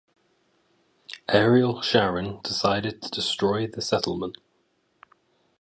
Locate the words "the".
3.67-3.81